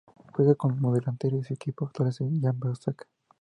[0.33, 3.05] Juega como delantero y su equipo actual es el Gamba Osaka.